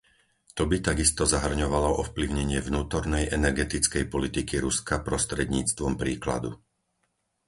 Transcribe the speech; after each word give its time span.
To 0.57 0.63
by 0.71 0.77
takisto 0.89 1.23
zahrňovalo 1.33 1.89
ovplyvnenie 2.03 2.57
vnútornej 2.69 3.25
energetickej 3.39 4.03
politiky 4.13 4.55
Ruska 4.65 4.95
prostredníctvom 5.07 5.91
príkladu. 6.01 6.49